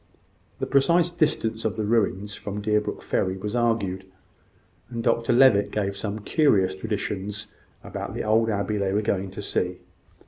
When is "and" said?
4.89-5.03